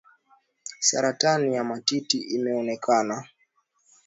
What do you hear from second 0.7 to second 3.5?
saratani ya matiti imeonekana